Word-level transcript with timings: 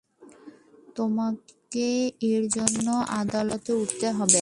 তোমাকে 0.95 1.87
এরজন্য 2.27 2.87
আদালতেও 3.21 3.75
উঠতে 3.77 4.07
হবে। 4.11 4.39